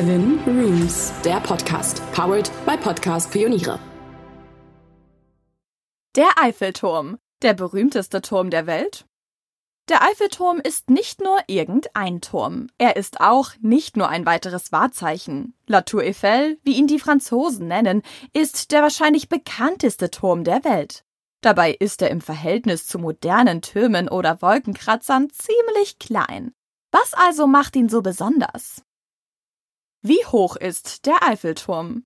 Seven 0.00 0.40
Rooms, 0.46 1.12
der 1.26 1.40
Podcast, 1.40 2.00
powered 2.12 2.50
by 2.64 2.74
Podcast 2.78 3.30
Pioniere. 3.30 3.78
Der 6.16 6.30
Eiffelturm, 6.40 7.18
der 7.42 7.52
berühmteste 7.52 8.22
Turm 8.22 8.48
der 8.48 8.66
Welt? 8.66 9.04
Der 9.90 10.00
Eiffelturm 10.00 10.58
ist 10.58 10.88
nicht 10.88 11.20
nur 11.20 11.36
irgendein 11.48 12.22
Turm. 12.22 12.68
Er 12.78 12.96
ist 12.96 13.20
auch 13.20 13.50
nicht 13.60 13.98
nur 13.98 14.08
ein 14.08 14.24
weiteres 14.24 14.72
Wahrzeichen. 14.72 15.52
La 15.66 15.82
Tour 15.82 16.00
Eiffel, 16.00 16.58
wie 16.62 16.76
ihn 16.76 16.86
die 16.86 16.98
Franzosen 16.98 17.68
nennen, 17.68 18.00
ist 18.32 18.72
der 18.72 18.80
wahrscheinlich 18.80 19.28
bekannteste 19.28 20.10
Turm 20.10 20.44
der 20.44 20.64
Welt. 20.64 21.04
Dabei 21.42 21.72
ist 21.72 22.00
er 22.00 22.08
im 22.08 22.22
Verhältnis 22.22 22.86
zu 22.86 22.98
modernen 22.98 23.60
Türmen 23.60 24.08
oder 24.08 24.40
Wolkenkratzern 24.40 25.28
ziemlich 25.28 25.98
klein. 25.98 26.54
Was 26.90 27.12
also 27.12 27.46
macht 27.46 27.76
ihn 27.76 27.90
so 27.90 28.00
besonders? 28.00 28.82
Wie 30.02 30.24
hoch 30.24 30.56
ist 30.56 31.04
der 31.04 31.22
Eiffelturm? 31.22 32.04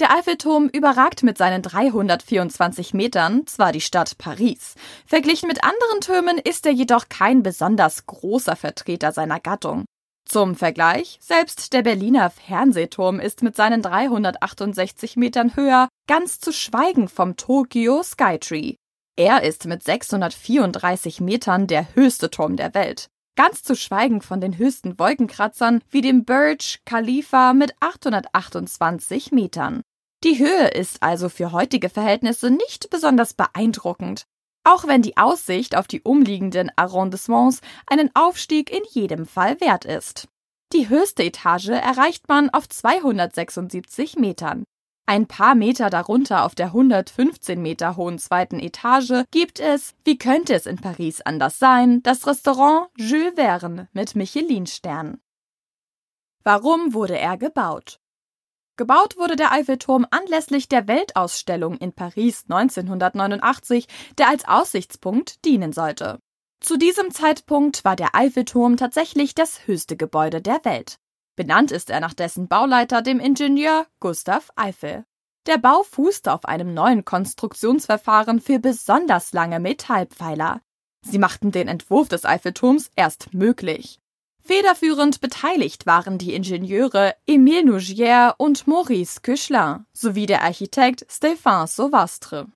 Der 0.00 0.10
Eiffelturm 0.10 0.68
überragt 0.68 1.22
mit 1.22 1.38
seinen 1.38 1.62
324 1.62 2.92
Metern 2.92 3.46
zwar 3.46 3.70
die 3.70 3.80
Stadt 3.80 4.18
Paris, 4.18 4.74
verglichen 5.06 5.46
mit 5.46 5.62
anderen 5.62 6.00
Türmen 6.00 6.38
ist 6.38 6.66
er 6.66 6.72
jedoch 6.72 7.08
kein 7.08 7.44
besonders 7.44 8.06
großer 8.06 8.56
Vertreter 8.56 9.12
seiner 9.12 9.38
Gattung. 9.38 9.84
Zum 10.26 10.56
Vergleich, 10.56 11.18
selbst 11.20 11.72
der 11.72 11.82
Berliner 11.82 12.30
Fernsehturm 12.30 13.20
ist 13.20 13.44
mit 13.44 13.54
seinen 13.54 13.80
368 13.80 15.16
Metern 15.16 15.54
höher, 15.54 15.88
ganz 16.08 16.40
zu 16.40 16.52
schweigen 16.52 17.06
vom 17.06 17.36
Tokyo 17.36 18.02
Skytree. 18.02 18.74
Er 19.16 19.44
ist 19.44 19.66
mit 19.66 19.84
634 19.84 21.20
Metern 21.20 21.68
der 21.68 21.94
höchste 21.94 22.28
Turm 22.28 22.56
der 22.56 22.74
Welt. 22.74 23.06
Ganz 23.36 23.64
zu 23.64 23.74
schweigen 23.74 24.20
von 24.20 24.40
den 24.40 24.58
höchsten 24.58 24.98
Wolkenkratzern 24.98 25.82
wie 25.90 26.00
dem 26.00 26.24
Burj 26.24 26.78
Khalifa 26.84 27.52
mit 27.52 27.74
828 27.80 29.32
Metern. 29.32 29.82
Die 30.22 30.38
Höhe 30.38 30.68
ist 30.68 31.02
also 31.02 31.28
für 31.28 31.50
heutige 31.50 31.90
Verhältnisse 31.90 32.50
nicht 32.50 32.90
besonders 32.90 33.34
beeindruckend, 33.34 34.24
auch 34.62 34.86
wenn 34.86 35.02
die 35.02 35.16
Aussicht 35.16 35.76
auf 35.76 35.88
die 35.88 36.00
umliegenden 36.02 36.70
Arrondissements 36.76 37.60
einen 37.86 38.10
Aufstieg 38.14 38.70
in 38.70 38.84
jedem 38.88 39.26
Fall 39.26 39.60
wert 39.60 39.84
ist. 39.84 40.28
Die 40.72 40.88
höchste 40.88 41.24
Etage 41.24 41.68
erreicht 41.68 42.28
man 42.28 42.50
auf 42.50 42.68
276 42.68 44.16
Metern. 44.16 44.64
Ein 45.06 45.26
paar 45.26 45.54
Meter 45.54 45.90
darunter 45.90 46.44
auf 46.44 46.54
der 46.54 46.68
115 46.68 47.60
Meter 47.60 47.96
hohen 47.96 48.18
zweiten 48.18 48.58
Etage 48.58 49.24
gibt 49.30 49.60
es, 49.60 49.94
wie 50.04 50.16
könnte 50.16 50.54
es 50.54 50.64
in 50.64 50.76
Paris 50.76 51.20
anders 51.20 51.58
sein, 51.58 52.02
das 52.02 52.26
Restaurant 52.26 52.88
Jules 52.96 53.34
Verne 53.34 53.88
mit 53.92 54.16
Michelin-Stern. 54.16 55.20
Warum 56.42 56.94
wurde 56.94 57.18
er 57.18 57.36
gebaut? 57.36 58.00
Gebaut 58.76 59.18
wurde 59.18 59.36
der 59.36 59.52
Eiffelturm 59.52 60.06
anlässlich 60.10 60.68
der 60.68 60.88
Weltausstellung 60.88 61.76
in 61.76 61.92
Paris 61.92 62.44
1989, 62.48 63.86
der 64.16 64.30
als 64.30 64.48
Aussichtspunkt 64.48 65.44
dienen 65.44 65.74
sollte. 65.74 66.18
Zu 66.60 66.78
diesem 66.78 67.10
Zeitpunkt 67.10 67.84
war 67.84 67.94
der 67.94 68.14
Eiffelturm 68.14 68.78
tatsächlich 68.78 69.34
das 69.34 69.66
höchste 69.66 69.98
Gebäude 69.98 70.40
der 70.40 70.64
Welt. 70.64 70.98
Benannt 71.36 71.72
ist 71.72 71.90
er 71.90 72.00
nach 72.00 72.14
dessen 72.14 72.48
Bauleiter, 72.48 73.02
dem 73.02 73.18
Ingenieur 73.18 73.86
Gustav 74.00 74.50
Eiffel. 74.54 75.04
Der 75.46 75.58
Bau 75.58 75.82
fußte 75.82 76.32
auf 76.32 76.44
einem 76.44 76.72
neuen 76.72 77.04
Konstruktionsverfahren 77.04 78.40
für 78.40 78.58
besonders 78.58 79.32
lange 79.32 79.60
Metallpfeiler. 79.60 80.62
Sie 81.02 81.18
machten 81.18 81.50
den 81.50 81.68
Entwurf 81.68 82.08
des 82.08 82.24
Eiffelturms 82.24 82.90
erst 82.96 83.34
möglich. 83.34 83.98
Federführend 84.42 85.20
beteiligt 85.20 85.86
waren 85.86 86.18
die 86.18 86.34
Ingenieure 86.34 87.14
Émile 87.28 87.64
Nougier 87.64 88.34
und 88.38 88.66
Maurice 88.66 89.20
Cuchelin 89.22 89.86
sowie 89.92 90.26
der 90.26 90.42
Architekt 90.42 91.06
Stéphane 91.10 91.66
Sauvastre. 91.66 92.46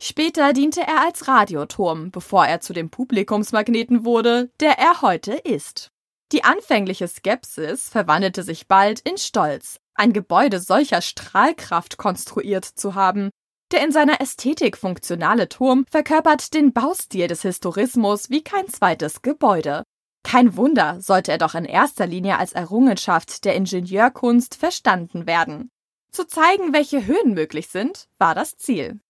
Später 0.00 0.52
diente 0.52 0.82
er 0.82 1.02
als 1.04 1.26
Radioturm, 1.26 2.10
bevor 2.10 2.46
er 2.46 2.60
zu 2.60 2.72
dem 2.72 2.88
Publikumsmagneten 2.88 4.04
wurde, 4.04 4.50
der 4.60 4.78
er 4.78 5.02
heute 5.02 5.32
ist. 5.32 5.90
Die 6.32 6.44
anfängliche 6.44 7.08
Skepsis 7.08 7.88
verwandelte 7.88 8.42
sich 8.42 8.68
bald 8.68 9.00
in 9.00 9.16
Stolz, 9.16 9.80
ein 9.94 10.12
Gebäude 10.12 10.60
solcher 10.60 11.00
Strahlkraft 11.00 11.96
konstruiert 11.96 12.64
zu 12.64 12.94
haben. 12.94 13.30
Der 13.72 13.84
in 13.84 13.92
seiner 13.92 14.20
Ästhetik 14.20 14.76
funktionale 14.76 15.48
Turm 15.48 15.84
verkörpert 15.90 16.54
den 16.54 16.72
Baustil 16.72 17.26
des 17.28 17.42
Historismus 17.42 18.30
wie 18.30 18.42
kein 18.42 18.68
zweites 18.68 19.22
Gebäude. 19.22 19.84
Kein 20.22 20.56
Wunder, 20.56 21.00
sollte 21.00 21.32
er 21.32 21.38
doch 21.38 21.54
in 21.54 21.64
erster 21.64 22.06
Linie 22.06 22.38
als 22.38 22.52
Errungenschaft 22.52 23.44
der 23.44 23.54
Ingenieurkunst 23.54 24.54
verstanden 24.54 25.26
werden. 25.26 25.70
Zu 26.10 26.26
zeigen, 26.26 26.72
welche 26.72 27.06
Höhen 27.06 27.34
möglich 27.34 27.68
sind, 27.68 28.08
war 28.18 28.34
das 28.34 28.56
Ziel. 28.56 29.00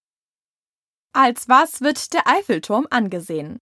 Als 1.12 1.48
was 1.48 1.80
wird 1.80 2.12
der 2.12 2.28
Eiffelturm 2.28 2.86
angesehen? 2.90 3.58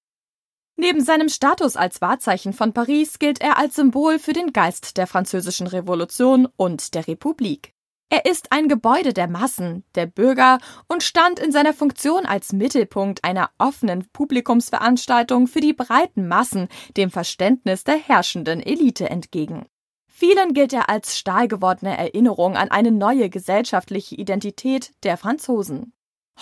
Neben 0.77 1.03
seinem 1.03 1.31
Status 1.31 1.75
als 1.77 2.03
Wahrzeichen 2.03 2.53
von 2.53 2.75
Paris 2.75 3.19
gilt 3.19 3.41
er 3.41 3.59
als 3.59 3.77
Symbol 3.77 4.19
für 4.19 4.35
den 4.35 4.53
Geist 4.53 4.99
der 4.99 5.07
französischen 5.07 5.67
Revolution 5.67 6.47
und 6.57 6.95
der 6.95 7.09
Republik. 7.09 7.73
Er 8.09 8.27
ist 8.27 8.53
ein 8.53 8.69
Gebäude 8.69 9.13
der 9.13 9.27
Massen, 9.27 9.85
der 9.95 10.07
Bürger 10.07 10.59
und 10.87 11.03
stand 11.03 11.41
in 11.41 11.51
seiner 11.51 11.73
Funktion 11.73 12.25
als 12.25 12.53
Mittelpunkt 12.53 13.25
einer 13.25 13.51
offenen 13.59 14.07
Publikumsveranstaltung 14.13 15.49
für 15.49 15.61
die 15.61 15.73
breiten 15.73 16.29
Massen 16.29 16.69
dem 16.97 17.11
Verständnis 17.11 17.83
der 17.83 17.97
herrschenden 17.97 18.61
Elite 18.61 19.11
entgegen. 19.11 19.67
Vielen 20.07 20.55
gilt 20.55 20.73
er 20.73 20.89
als 20.89 21.19
stahlgewordene 21.19 21.97
Erinnerung 21.97 22.57
an 22.57 22.71
eine 22.71 22.93
neue 22.93 23.29
gesellschaftliche 23.29 24.15
Identität 24.15 24.93
der 25.03 25.17
Franzosen. 25.17 25.93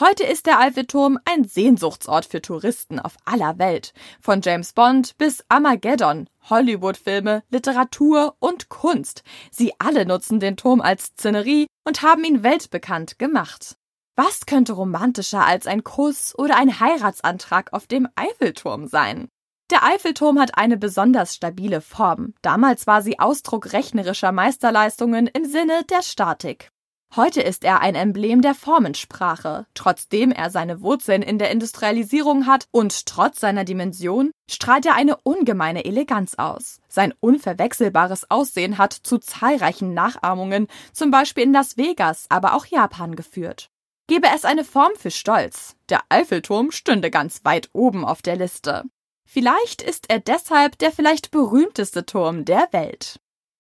Heute 0.01 0.25
ist 0.25 0.47
der 0.47 0.59
Eiffelturm 0.59 1.21
ein 1.25 1.45
Sehnsuchtsort 1.45 2.25
für 2.27 2.43
Touristen 2.43 2.99
auf 2.99 3.17
aller 3.27 3.61
Welt, 3.61 3.93
von 4.21 4.41
James 4.43 4.73
Bond 4.73 5.17
bis 5.19 5.45
Armageddon, 5.49 6.29
Hollywood-Filme, 6.51 7.45
Literatur 7.49 8.35
und 8.41 8.69
Kunst. 8.69 9.23
Sie 9.53 9.73
alle 9.79 10.05
nutzen 10.05 10.41
den 10.41 10.57
Turm 10.57 10.81
als 10.81 11.05
Szenerie 11.05 11.69
und 11.85 12.03
haben 12.03 12.25
ihn 12.25 12.43
weltbekannt 12.43 13.21
gemacht. 13.21 13.77
Was 14.17 14.47
könnte 14.47 14.73
romantischer 14.73 15.47
als 15.47 15.69
ein 15.69 15.85
Kuss 15.85 16.37
oder 16.37 16.57
ein 16.57 16.81
Heiratsantrag 16.81 17.73
auf 17.73 17.87
dem 17.87 18.09
Eiffelturm 18.17 18.89
sein? 18.89 19.29
Der 19.71 19.85
Eiffelturm 19.85 20.41
hat 20.41 20.59
eine 20.59 20.77
besonders 20.77 21.37
stabile 21.37 21.81
Form. 21.81 22.35
Damals 22.43 22.89
war 22.89 23.01
sie 23.01 23.21
Ausdruck 23.21 23.73
rechnerischer 23.73 24.33
Meisterleistungen 24.33 25.29
im 25.29 25.45
Sinne 25.45 25.85
der 25.89 26.03
Statik. 26.03 26.73
Heute 27.17 27.43
ist 27.43 27.63
er 27.63 27.81
ein 27.81 27.95
Emblem 27.95 28.43
der 28.43 28.57
Formensprache. 28.57 29.67
Trotzdem 29.75 30.33
er 30.33 30.51
seine 30.51 30.81
Wurzeln 30.83 31.23
in 31.23 31.39
der 31.39 31.53
Industrialisierung 31.53 32.47
hat 32.47 32.67
und 32.73 33.07
trotz 33.07 33.39
seiner 33.39 33.65
Dimension 33.65 34.33
strahlt 34.51 34.85
er 34.85 34.97
eine 34.97 35.17
ungemeine 35.19 35.85
Eleganz 35.85 36.35
aus. 36.35 36.81
Sein 36.89 37.15
unverwechselbares 37.21 38.31
Aussehen 38.31 38.79
hat 38.79 38.93
zu 38.93 39.19
zahlreichen 39.19 39.95
Nachahmungen, 39.95 40.67
zum 40.93 41.13
Beispiel 41.13 41.45
in 41.45 41.53
Las 41.53 41.77
Vegas, 41.77 42.27
aber 42.31 42.55
auch 42.55 42.67
Japan 42.67 43.15
geführt. 43.15 43.71
Gäbe 44.09 44.27
es 44.35 44.45
eine 44.45 44.65
Form 44.65 44.93
für 44.97 45.13
Stolz, 45.13 45.77
der 45.89 46.01
Eiffelturm 46.09 46.73
stünde 46.73 47.11
ganz 47.11 47.45
weit 47.45 47.71
oben 47.73 48.05
auf 48.05 48.23
der 48.23 48.37
Liste. 48.37 48.83
Vielleicht 49.25 49.83
ist 49.83 50.11
er 50.11 50.21
deshalb 50.21 50.79
der 50.79 50.93
vielleicht 50.93 51.31
berühmteste 51.31 52.05
Turm 52.05 52.45
der 52.45 52.69
Welt. 52.73 53.21